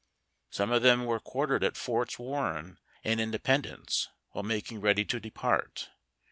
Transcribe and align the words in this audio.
Some 0.49 0.71
of 0.71 0.81
them 0.81 1.05
were 1.05 1.19
quar 1.19 1.45
tered 1.45 1.61
at 1.63 1.77
Forts 1.77 2.17
Warren 2.17 2.79
and 3.03 3.21
Independence 3.21 4.09
while 4.31 4.43
making 4.43 4.81
ready 4.81 5.05
to 5.05 5.19
depart. 5.19 5.89